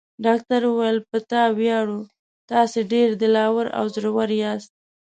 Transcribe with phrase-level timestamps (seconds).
[0.25, 1.99] ډاکټر وویل: په تا ویاړو،
[2.49, 4.71] تاسي ډېر دل اور او زړور یاست.